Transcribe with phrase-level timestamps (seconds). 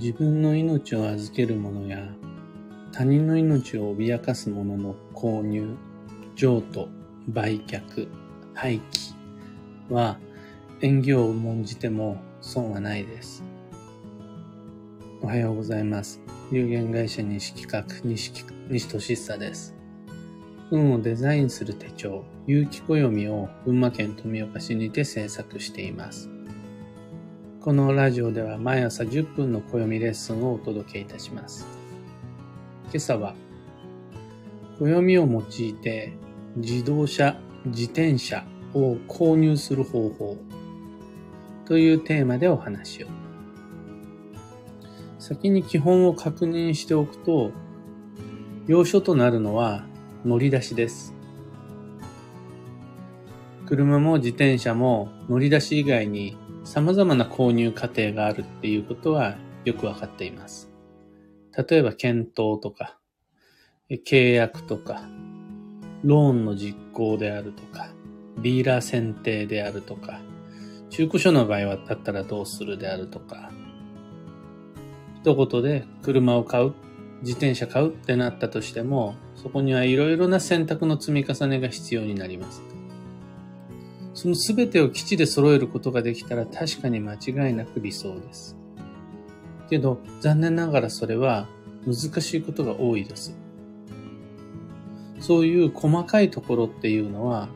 [0.00, 1.98] 自分の命を預ける者や
[2.92, 5.76] 他人の命を脅かす者の購入、
[6.36, 6.88] 譲渡、
[7.28, 8.08] 売却、
[8.54, 10.16] 廃棄は
[10.80, 13.42] 縁起を重んじても損はないです。
[15.20, 16.20] おはようございます。
[16.52, 18.32] 有限会社西企画西
[18.70, 19.74] 西俊久です。
[20.70, 26.30] 運をデザインする手帳、有機暦を群馬県富岡市にて制作しています。
[27.68, 31.66] このラジオでは毎朝10分の暦レッスンをお届けいたします。
[32.84, 33.34] 今朝は、
[34.78, 36.14] 暦を用いて
[36.56, 40.38] 自動車、自転車を購入する方法
[41.66, 43.08] というテーマでお話を。
[45.18, 47.52] 先に基本を確認しておくと、
[48.66, 49.84] 要所となるのは
[50.24, 51.12] 乗り出しです。
[53.66, 60.70] 車も自転車も乗り出し以外に様々な購入過程があるっていうことはよくわかっています。
[61.56, 62.98] 例えば検討とか、
[63.90, 65.08] 契約とか、
[66.04, 67.88] ローンの実行であるとか、
[68.42, 70.20] ディーラー選定であるとか、
[70.90, 73.50] 中古車の場合はだったらどうするであるとか、
[75.22, 76.74] 一言で車を買う、
[77.22, 82.67] 自転車買うってなったとしても、そこにはいろいろな選択の積み重ねが必要になります。
[84.18, 88.56] その全てを基地で揃えることができたら確かに間違いなく理想です。
[89.70, 91.46] けど、残念ながらそれは
[91.86, 93.38] 難しいことが多いです。
[95.20, 97.48] そういう細かいところっていうのは、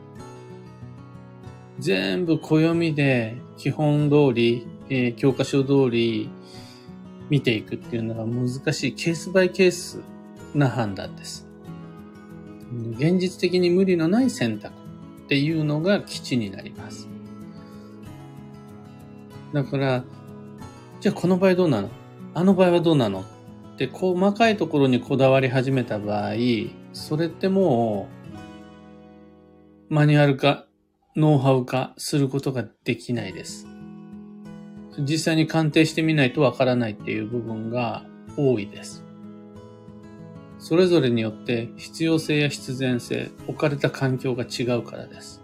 [1.79, 6.29] 全部暦で基本通り、えー、教科書通り
[7.29, 9.99] 見ていくっていうのが難しいケースバイケース
[10.55, 11.45] な判断です。
[12.91, 14.82] 現実的に無理のない選択
[15.23, 17.07] っていうのが基地になります。
[19.53, 20.03] だから、
[20.99, 21.89] じゃあこの場合どうなの？
[22.33, 23.21] あの場合はどうなの？
[23.21, 26.33] って細かいところにこだわり始めた場合、
[26.93, 28.07] それっても
[29.89, 30.65] うマニュアル化、
[31.15, 33.67] ノウハウ化することができないです。
[34.99, 38.05] 実際に鑑定してみないとわからないっていう部分が
[38.37, 39.02] 多いです。
[40.63, 45.41] それぞれによって必要性や必然性、置かれた環境が違うからです。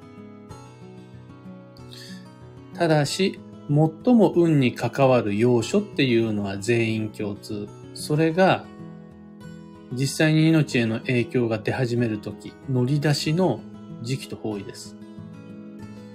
[2.74, 3.38] ただし、
[3.68, 7.68] 最も運に関わる要所っていうのは全員共通。
[7.94, 8.64] それが、
[9.92, 13.60] 実際に命への影響が出始めるとき、乗り出しの
[14.02, 14.96] 時期と方位です。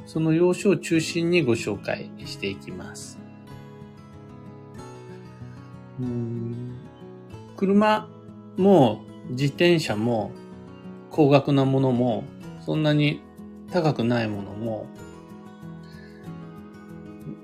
[0.06, 3.18] その要所を中心にご紹介していきます。
[6.00, 6.78] うん
[7.54, 8.08] 車
[8.56, 10.30] もう自転車も
[11.10, 12.24] 高額なものも
[12.64, 13.20] そんなに
[13.70, 14.86] 高くないものも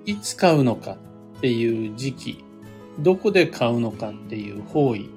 [0.06, 0.96] いつ買うのか
[1.38, 2.44] っていう時期、
[2.98, 5.08] どこで買うのかっていう方位、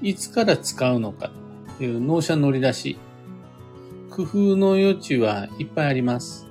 [0.00, 1.30] いつから使うのか
[1.74, 2.98] っていう納車乗り出し、
[4.10, 6.48] 工夫の余地はいっぱいあります。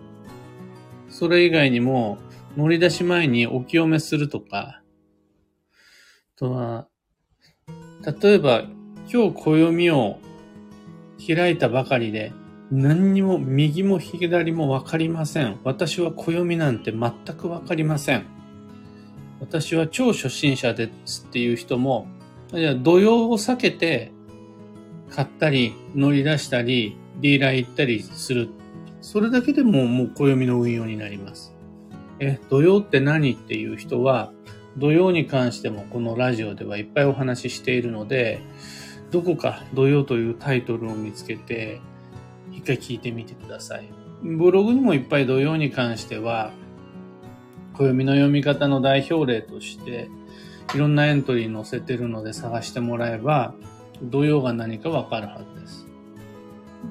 [1.09, 2.17] それ以外にも
[2.55, 4.81] 乗り出し前にお清めするとか、
[6.35, 6.87] とは、
[8.03, 8.63] 例えば
[9.11, 10.19] 今日暦を
[11.25, 12.33] 開いたばかりで
[12.71, 15.59] 何にも右も左もわかりません。
[15.65, 18.25] 私は暦なんて全くわかりません。
[19.41, 22.07] 私は超初心者ですっていう人も、
[22.53, 24.13] じゃ土曜を避けて
[25.09, 28.49] 買ったり乗り出したりディーラー行ったりする。
[29.01, 31.53] それだけでももう暦の運用になります。
[32.19, 34.31] え、土曜って何っていう人は、
[34.77, 38.41] 土曜に関してもこのラジオではいっぱいお話ししているので、
[39.11, 41.81] どこか土曜というタイトルを見つけて、
[42.51, 43.89] 一回聞いてみてください。
[44.23, 46.51] ブログにもいっぱい土曜に関しては、
[47.73, 50.09] 暦の読み方の代表例として、
[50.73, 53.53] いろんなエントリー載せてるので探してもらえば、
[54.01, 55.87] 土曜が何かわかるはずです。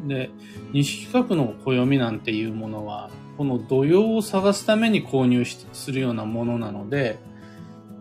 [0.06, 0.30] で、
[0.72, 7.18] 西企画の暦なんていうものは、この土曜を探すために購入するようなものなので、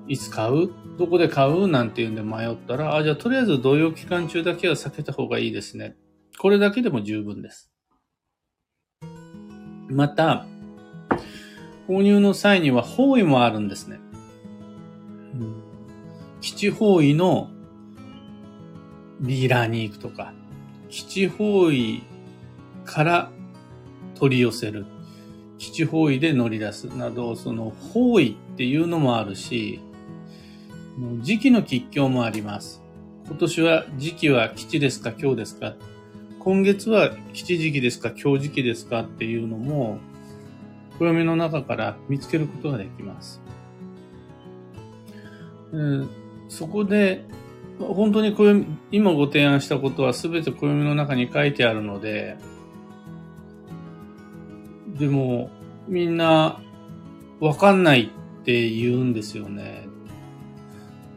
[0.10, 0.72] いつ買う？
[0.98, 1.68] どこで買う？
[1.68, 5.96] なんていうんで迷ったら、あ、じゃあとりあえず同様期間中だけは避けた方がいいですね。
[6.40, 7.72] これだけでも十分です。
[9.88, 10.48] また、
[11.88, 14.00] 購入の際には方位もあるんですね。
[15.36, 15.64] うん、
[16.42, 17.52] 基地方位の
[19.22, 20.34] ディーラーに行くとか、
[20.90, 22.02] 基地方位
[22.84, 23.32] から
[24.16, 24.88] 取り寄せる、
[25.60, 29.82] 基地方位で乗り出すなど、その方位っていうのもあるし、
[31.22, 32.82] 時期の吉凶もあります。
[33.26, 35.76] 今年は時期は吉ですか今日ですか
[36.40, 40.00] 今月は吉時期ですか今日時期ですかっていうのも、
[40.98, 43.42] 暦の中から見つけることができます。
[45.72, 46.10] うん、
[46.50, 47.24] そこで、
[47.80, 48.36] 本当に、
[48.92, 52.38] 今ご提案したことは全て暦の中に書いてあるので、
[54.98, 55.50] でも、
[55.88, 56.60] みんな、
[57.40, 58.12] わかんない
[58.42, 59.89] って言うんですよね。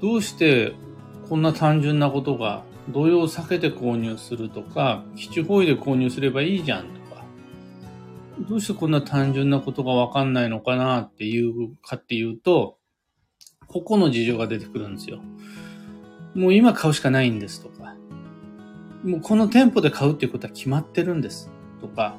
[0.03, 0.75] どうして
[1.29, 7.25] こんな単純なことが、土用避けて購入するとか、基地方位で購入すればいいじゃんとか、
[8.49, 12.79] どうしてこんな単純なことがわかんないのかなっていうかっていうと、
[13.69, 15.21] ここの事情が出てくるんですよ。
[16.35, 17.95] もう今買うしかないんですとか、
[19.05, 21.49] もうこの店舗で買うっていうことは決まってるんです
[21.81, 22.17] とか、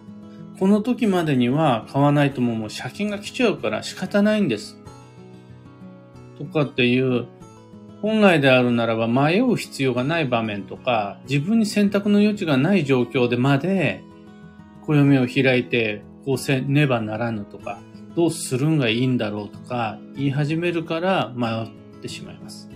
[0.57, 4.80] この時までには買わないともうもう借金が来ちゃうから仕方ないんです。
[6.38, 7.27] とかっていう、
[8.03, 14.03] 本来であるならば迷う必要がない場面とか、自分に選択の余地がない状況でまで、
[14.81, 17.79] 暦を開いて、こうせねばならぬとか、
[18.13, 22.69] どうするんがいいんだろうとか、言い始めるから迷ってしまいます。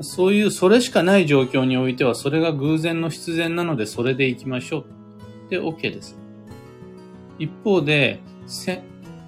[0.00, 4.84] そういう、それしかない状況においては、それが偶然の必然なので、それで行きましょ
[5.48, 5.50] う。
[5.50, 6.16] で、OK です。
[7.40, 8.20] 一方で、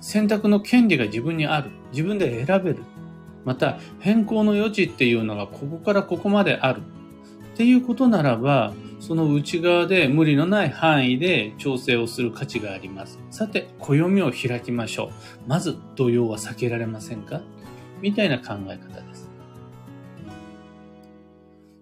[0.01, 1.71] 選択の権利が自分にある。
[1.91, 2.85] 自分で選べる。
[3.47, 6.83] また、変更の余地っていうのがここからここまである。
[7.55, 13.19] っていうことならば、その内側で無理のない範囲で調整をする価値があります。
[13.31, 15.49] さて、暦を開きましょう。
[15.49, 17.41] まず、土曜は避けられませんか？
[18.03, 19.31] みたいな考え方です。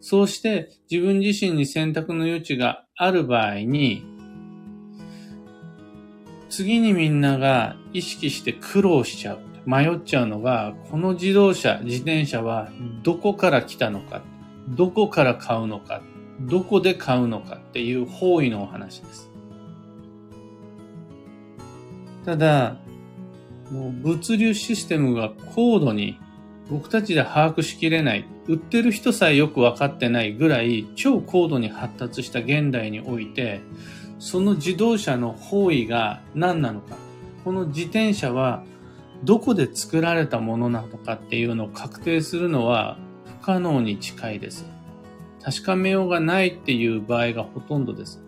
[0.01, 4.05] そうして自分自身に選択の余地がある場合に、
[6.51, 12.71] 次にみんなが意識して苦労しちゃう、迷っちゃうのが、この自動車、自転車は
[13.03, 14.23] どこから来たのか、
[14.69, 16.03] どこから買うのか、
[16.41, 19.31] どこで買うのかっていう方位のお話です。
[22.25, 22.77] ただ、
[23.71, 26.19] もう物流システムが高度に
[26.71, 33.61] 僕たちで把握しきれない、売ってる人さえよくわかってないぐらい超高度に発達した現代において、
[34.19, 36.97] その自動車の方位が何なのか、
[37.45, 38.65] この自転車は
[39.25, 42.99] どこで作られたものなのかっていうのを確定するのは
[43.41, 44.67] 不可能に近いです。
[45.43, 48.23] 確かめようがないっていう場合がほとんどです。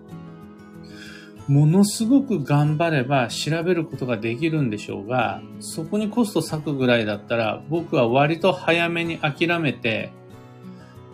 [1.48, 10.12] ものすごく頑張れば調べることができるんでしょうが、そこにコスト割くぐらいだったら僕は割と早めに諦めて、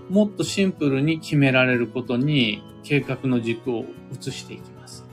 [0.09, 5.05] もっとシンプルに決められることに計画の軸を移していきます。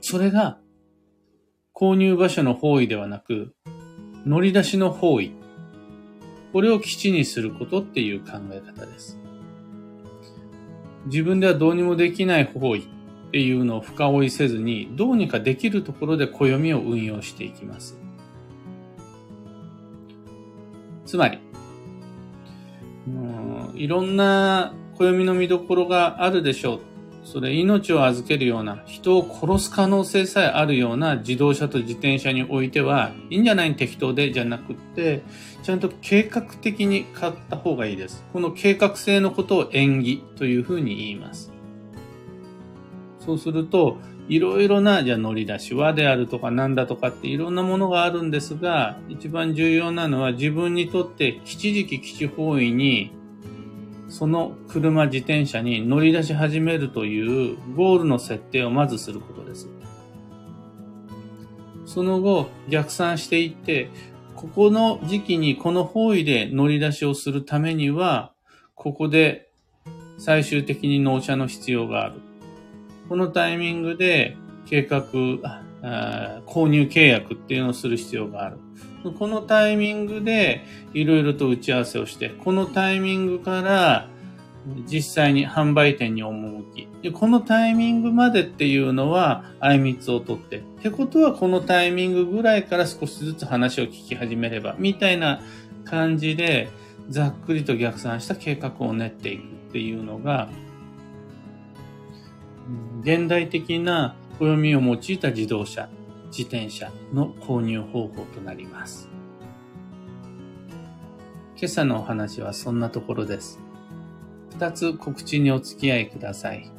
[0.00, 0.58] それが、
[1.78, 3.52] 購入場所の方位ではなく、
[4.24, 5.32] 乗り出しの方位。
[6.54, 9.18] これを基地にすることっていう考え方です。
[11.04, 12.82] 自分ではどうにもできない方位っ
[13.30, 18.00] ていうのを深追いせずに、どうにかできるところで暦を運用していきます。
[21.04, 21.38] つまり、
[23.74, 26.95] いろんな暦の見どころがあるでしょう。
[27.26, 35.22] それ命を預けるような、人を殺す可能性さえあるような自動車と自転車においては、いいんじゃない適当でじゃなくって、
[35.64, 38.24] ちゃんと計画的に買った方がいいです。
[38.32, 41.52] この計画性のことを縁起というふうに言います。
[43.18, 53.15] そうすると、いろいろな、じゃあ乗り出しはであるとかなんだとかっていろんなものがあるんですが、一番重要なのは自分にとって吉時期基地方位に
[54.08, 59.68] その車自転車に乗り出し始めるというゴールの設定をまずすることです。
[61.84, 63.90] その後逆算していって、
[64.34, 68.32] ここの時期にこの方位で乗り出しをするためには、
[68.74, 69.48] ここで
[70.18, 72.20] 最終的に納車の必要がある。
[73.08, 74.36] このタイミングで
[74.66, 75.04] 計画、
[76.46, 78.58] 購入契約っていうのをする必要がある。
[79.12, 84.08] このタイミングでいろいろと打ち合わせをして、このタイミングから
[84.86, 95.40] 実際に販売店に赴き、でこのタイミングまでっていうのは、あいみつを取って、ってことはこのタイミングぐらいから少しずつ話を聞き始めれば、みたいな
[95.84, 96.68] 感じで、
[97.08, 100.48] ざっくりと逆算した計画を練っていくっていうのが、
[103.02, 105.88] 現代的な暦を用いた自動車。
[106.26, 109.08] 自転車の購入方法となります。
[111.56, 113.60] 今朝のお話はそんなところです。
[114.50, 116.70] 二つ告知にお付き合いください。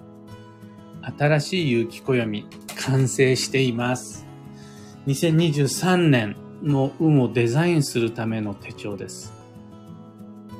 [1.18, 4.26] 新しい有機暦完成しています。
[5.08, 9.34] 2023年の運をデザインするための手帳です。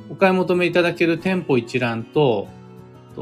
[0.10, 2.48] お買い求めいただける店舗一覧と、
[3.18, 3.20] ウ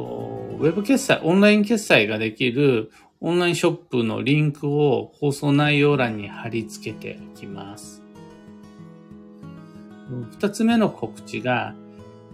[0.68, 2.92] ェブ決済、オンライン決済ができる
[3.26, 8.04] オンラインショップのリンクを放送内容欄に貼り付けておきます。
[10.40, 11.74] 二つ目の告知が、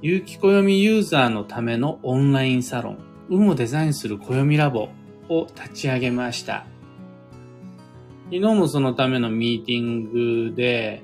[0.02, 2.98] 有機暦ユーザーのためのオンラインサロン、
[3.30, 4.90] 運をデザインする暦ラボ
[5.30, 6.66] を立ち上げました。
[8.26, 11.04] 昨日もそのためのミーティングで、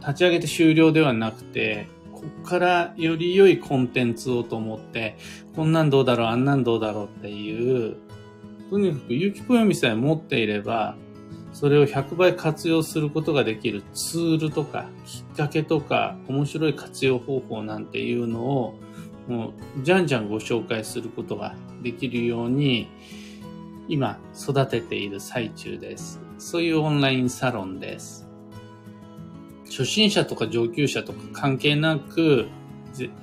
[0.00, 5.18] 立ち上げて終了ではなくて、ここからより良いコンテンツをと思って、
[5.54, 7.98] こんなんどうだろう、あんなんどうだろうっていう、
[8.70, 10.96] とにかく有機暦さえ持っていれば、
[11.52, 18.78] それを100倍活用することができるツールとか、きっかけとか、面白い活用方法なんていうのを、
[19.26, 22.88] もう、じゃんじゃんご紹介することができるように、
[23.88, 26.20] 今、育てている最中です。
[26.38, 28.28] そういうオンラインサロンです。
[29.64, 32.48] 初心者とか上級者とか関係なく、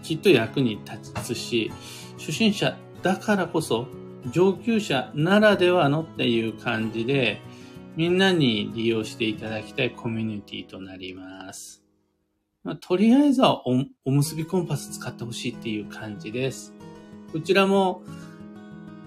[0.02, 1.72] きっと役に立つし、
[2.18, 3.88] 初心者だからこそ
[4.32, 7.42] 上級者ならではのっていう感じで、
[7.96, 11.84] みんなに利用していただきたいコミュニティとなります。
[12.64, 16.74] まあ、とりあえずはおおむすびコンパス使ってほしいっていう感じです。
[17.32, 18.02] こちらも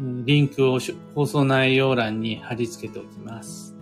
[0.01, 0.79] リンクを
[1.15, 3.75] 放送内容欄に貼り付けておきます。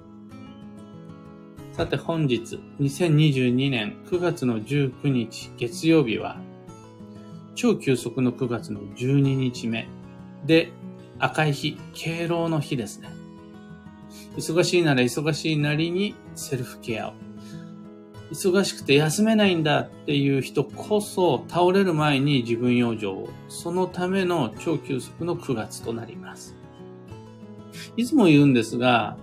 [1.73, 6.39] さて本日、2022年9月の19日月曜日は、
[7.57, 9.89] 超急速の9月の12日目
[10.47, 10.71] で、
[11.19, 13.09] 赤い日、敬老の日ですね。
[14.37, 17.13] 忙しいなら忙しいなりにセルフケアを。
[18.31, 23.29] 忙しくて休めないんだっていう人こそ倒れる前に自分養生を。
[23.49, 26.57] そのための超急速の9月となります。
[27.97, 29.17] いつも言うんですが、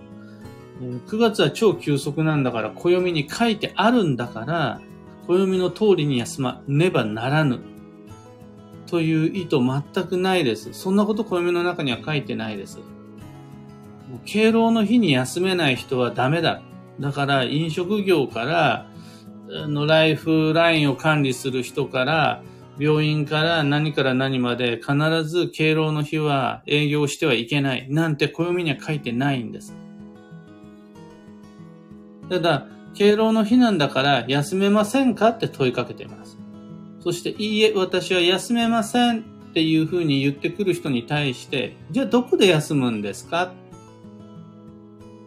[0.80, 4.80] 9月は超休息なんだから、暦に書いてあるんだから、
[5.26, 7.60] 暦の通りに休まねばならぬ。
[8.92, 10.74] という意図全くないです。
[10.74, 12.78] そんなこと暦の中には書いてないです。
[14.26, 16.60] 敬老の日に休めない人はダメだ。
[17.00, 18.86] だから飲食業から、
[19.48, 22.42] のライフラインを管理する人から、
[22.78, 29.74] 病院から何から何まで必ず敬老の日は営業してはいけないなんて暦には書いてないんです。
[32.28, 36.41] ただ、敬老の日なんだから休めませんかって問いかけています。
[37.02, 39.22] そして、いいえ、私は休めませんっ
[39.54, 43.52] ていうふうに言ってくる人に対して、じゃあどこで休むんですか？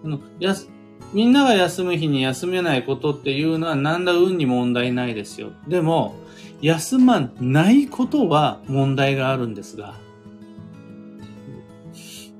[0.04, 0.70] あのやす
[1.14, 5.52] みんなが休む日に休めないことっていうのは何ら運に問題ないですよ。
[5.68, 6.16] でも、
[6.62, 9.96] 休まないことは問題があるんですが、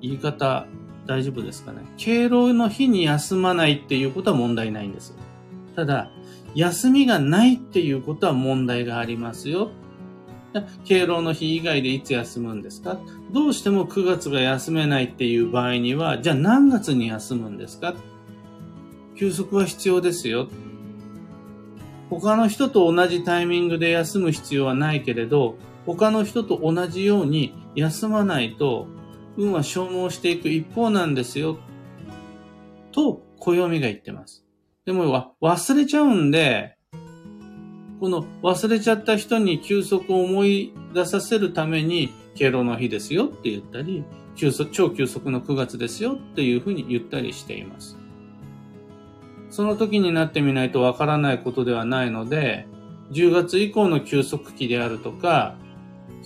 [0.02, 0.66] 言い方
[1.06, 1.82] 大丈夫ですかね？
[1.98, 5.16] 敬老の日に休まないっていうことは問題ないんです。
[5.76, 6.10] ただ、
[6.56, 9.72] 休みがないっていうことは問題がありますよ。
[10.86, 12.98] 敬老の日以外でいつ休むんですか？
[13.34, 17.94] どうしても9月が休めないっていう場合には、じゃあ何月に休むんですか？
[19.18, 20.48] 休息は必要ですよ。
[22.10, 28.88] 他の人と同じタイミングで休む必要はないけれど、他の人と同じように休まないと
[29.38, 31.58] 運は消耗していく一方なんですよ。
[32.94, 34.45] と、暦が言ってます。
[34.86, 36.78] でも、忘れちゃうんで、
[38.00, 44.04] この忘れちゃった人に休息を思い出させるために、敬老の日ですよって言ったり、
[44.36, 47.98] 休息超休息の9月ですよっていうふうに言ったりしています。
[49.50, 52.68] その時になってみないとわからないことではないので、
[53.12, 55.56] 10月以降の休息期であるとか、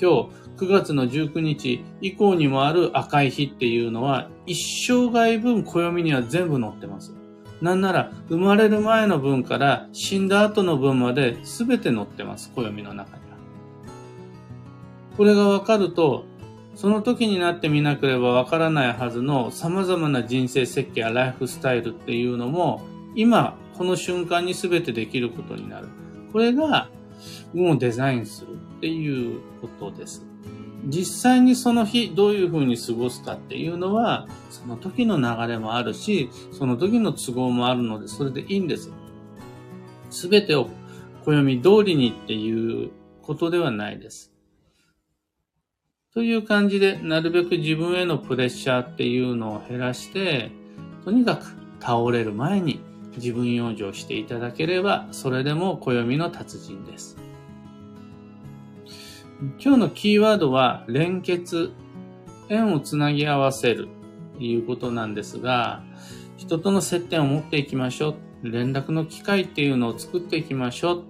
[0.01, 7.18] 今日9月の19日以降にもある赤い日っていうのは一生涯分暦には全部載ってます。
[7.61, 13.37] なんなら生まれる前の分から死んだ後の分まで全て載ってます、暦の中には。
[15.17, 16.25] これがわかると、
[16.75, 22.85] その時になってみなければわからないはずの様々な人生設計やライフスタイルっていうのも
[23.15, 25.89] 今この瞬間に全てできることになる。
[26.31, 26.87] これが
[27.53, 30.28] 運をデザインするっていうことです。
[30.85, 38.91] 実際にその日どういう風に過ごすかっていうのは、その時の流れもあるし、その時の都合もあるので、それでいいんです。
[40.09, 40.69] すべてを
[41.25, 44.33] 暦通りにっていうことではないです。
[46.13, 50.51] という感じで、なるべく自分へのプレッシャーっていうのを減らして、
[51.03, 51.45] とにかく
[51.79, 52.79] 倒れる前に
[53.15, 57.28] 自分養生していただければ、それでも暦の達人です。
[59.41, 61.71] 今日のキーワードは連結、
[62.49, 63.87] 縁をつなぎ合わせる
[64.37, 65.81] ということなんですが、
[66.35, 68.49] 人との接点を持っていきましょう。
[68.51, 71.03] 連絡の機会っていうのを作っていきましょう。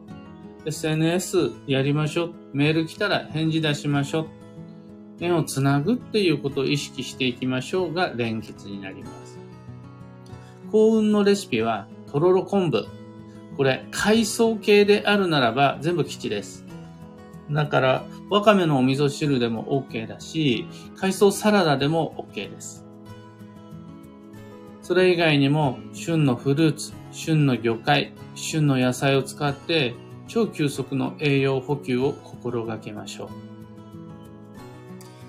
[0.66, 2.34] SNS やりましょう。
[2.54, 4.28] メール来たら返事出しましょう。
[5.20, 9.40] 縁をつなぐっていうことを意識していきましょうが連結になります。
[10.72, 12.86] 幸運のレシピはとろろ昆布。
[13.58, 16.69] これ、海藻系であるならば全部吉です。
[17.52, 22.86] だから、わかめのお味噌汁でも OK だし、海藻サラダでも OK です。
[24.82, 29.94] それ以外にも、旬のフルーツ、旬の魚介、旬の野菜を使って、
[30.28, 33.26] 超急速の栄養補給を心がけましょ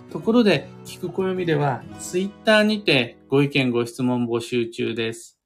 [0.08, 0.12] う。
[0.12, 5.38] ところで、聞く暦では、ツイッターにてご意見ご質問募集中です。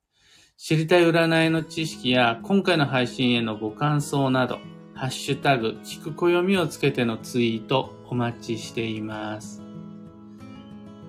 [0.56, 4.58] 知りたい占いの知識や、今回の配信へのご感想など、
[4.94, 9.60] ハッシュタグ、聞く暦をつけてのツイートお待ちしています。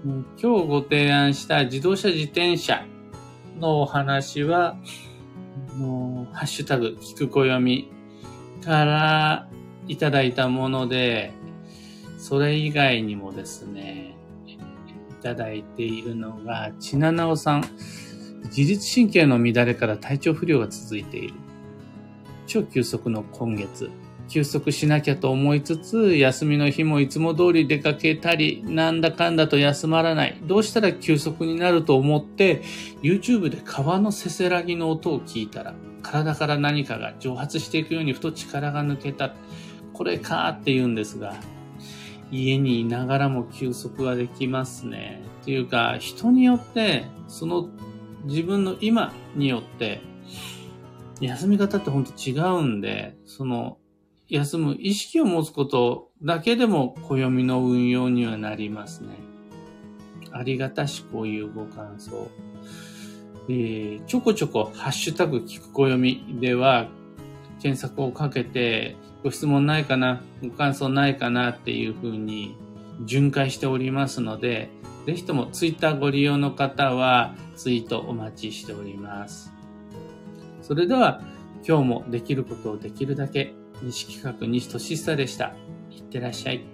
[0.04, 0.24] 今
[0.60, 2.84] 日ご提案した自動車自転車
[3.60, 4.76] のお話は、
[6.34, 7.92] ハッシュタグ、聞く暦
[8.64, 9.48] から
[9.88, 11.32] いただいたもので、
[12.18, 14.58] それ以外にもですね、い
[15.22, 17.64] ただいているのが、ちななおさん。
[18.46, 21.34] 自律神経の乱れから体調不良が続いている。
[22.46, 23.90] 超休息の今月。
[24.28, 30.38] 休息しなきゃと思いつつ、休みの日もいつも通り出かけたり、なんだかんだと休まらない。
[30.44, 32.64] どうしたら休息になると思って、
[33.04, 39.34] YouTube で川のせせらぎの音を聞いたら、体から何かが蒸発していくようにふと力が抜けた。
[39.94, 41.36] これかーって言うんですが、
[42.32, 45.22] 家にいながらも休息はできますね。
[45.42, 47.70] っていうか、人によって、その
[48.26, 50.02] 自分の今によって、
[51.22, 53.78] 休み方ってほんと違うんで、その、
[54.28, 59.10] 休む意識を持つことだけでも暦の運用にはなりますね。
[60.32, 62.30] ありがたしこういうご感想。
[63.48, 66.88] えー、ちょこちょこハッシュタグ聞く暦では
[67.62, 72.58] 検索をかけてご質問ないかな、ご感想ないかなっていうふうに
[73.06, 74.70] 巡回しておりますので、
[75.06, 79.54] ぜひともツイッターご利用の方はツイートお待ちしております。
[80.66, 81.22] それでは
[81.64, 83.54] 今日もできることをできるだけ
[83.84, 85.54] 西企画西俊久でした。
[85.92, 86.66] いってらっしゃい。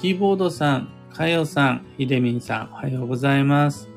[0.00, 3.88] キーボードさん、かよさん、ひでみんさん、おはようございます。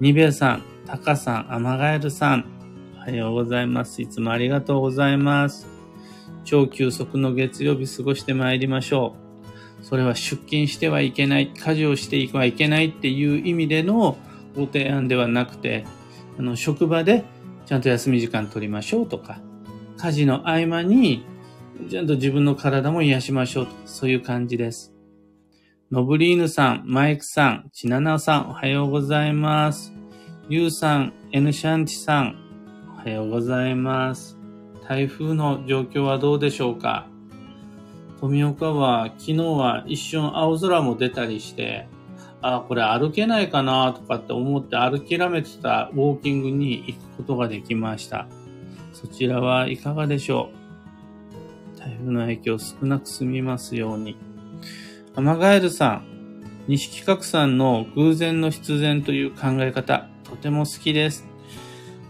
[0.00, 2.46] にべさん、たかさん、あまがえるさん、
[2.96, 4.00] おはようございます。
[4.00, 5.66] いつもありがとうございます。
[6.44, 9.14] 超休息の月曜日過ごしてまいりましょ
[9.82, 9.84] う。
[9.84, 14.16] それは出勤してはいけない、家事をしてはいけないっていう意味での
[14.54, 15.84] ご提案ではなくて、
[16.38, 17.24] あの、職場で
[17.66, 19.40] ちゃんと休み時間取りましょうとか、
[19.98, 21.24] 家事の合間に
[21.88, 24.92] ちゃんと自分の体も癒しましょうとそういう感じです。
[25.90, 29.92] ノブリーヌさん、マイクさん、チナナさん、おはようございます。
[30.48, 32.36] ユウさん、エヌシャンチさん、
[32.94, 34.38] おはようございます。
[34.88, 37.06] 台風の状況はどうでしょうか？
[38.20, 41.88] 富岡は昨日は一瞬青空も出たりして、
[42.42, 48.26] あ、これ歩けないかなとかって思って歩きらめてたウォーキングに行くことができました。
[48.92, 50.50] そちらはいかがでしょ
[51.76, 51.78] う？
[51.78, 54.16] 台風の影響少なく済みますように。
[55.14, 56.04] アマガエルさん、
[56.68, 61.26] 西企画さんの偶然の必然という考え方、とても好きです。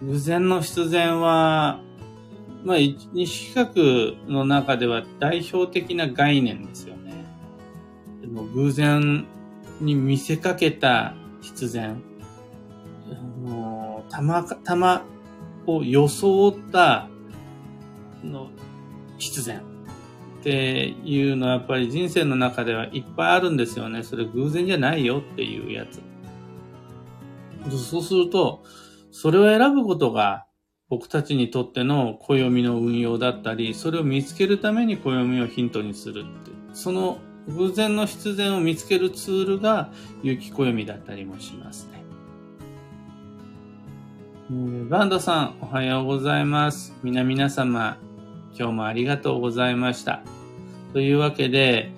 [0.02, 1.80] 偶然の必然は、
[2.64, 2.76] まあ、
[3.12, 7.24] 西企画の中では代表的な概念ですよね。
[8.20, 9.26] でも偶然
[9.82, 12.02] に見せかけた必然。
[14.08, 15.04] たま、たま
[15.66, 17.08] を装った
[18.22, 18.50] の
[19.18, 19.60] 必然
[20.40, 24.02] っていうのはやっぱり人生の中ではいっぱいあるんですよね。
[24.02, 26.00] それ偶然じゃないよっていうやつ。
[27.70, 28.64] そうすると、
[29.12, 30.46] それを選ぶことが
[30.88, 36.50] 僕たちにとっての暦の運用だったり、それを見つけるために暦をヒントにするって。
[36.72, 37.18] その
[37.48, 39.90] 偶然の必然を見つけるツールが
[40.22, 42.02] 有機暦だったりもしますね。
[44.88, 46.94] バンドさん、おはようございます。
[47.02, 47.96] 皆々様、
[48.56, 50.22] 今日もありがとうございました。
[50.92, 51.90] というわけで、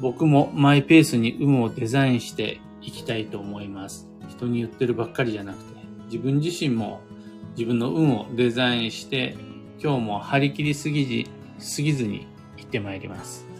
[0.00, 4.08] 僕もマイペースに有無をデザインしていきたいと思います。
[4.28, 7.00] 人に言ってるばっかりじゃなくて、自分自身も
[7.56, 9.36] 自分の運をデザインして、
[9.82, 11.30] 今日も張り切りすぎず、
[11.64, 13.51] すぎずに行ってまいります。